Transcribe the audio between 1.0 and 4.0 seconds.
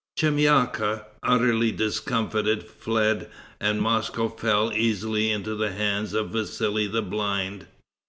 utterly discomfited, fled, and